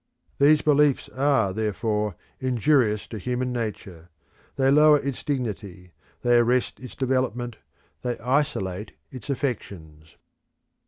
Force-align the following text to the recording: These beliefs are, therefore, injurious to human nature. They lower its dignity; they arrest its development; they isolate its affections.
These 0.39 0.63
beliefs 0.63 1.09
are, 1.09 1.53
therefore, 1.53 2.15
injurious 2.39 3.05
to 3.09 3.19
human 3.19 3.51
nature. 3.53 4.09
They 4.55 4.71
lower 4.71 4.97
its 4.97 5.23
dignity; 5.23 5.91
they 6.23 6.37
arrest 6.39 6.79
its 6.79 6.95
development; 6.95 7.57
they 8.01 8.17
isolate 8.17 8.93
its 9.11 9.29
affections. 9.29 10.15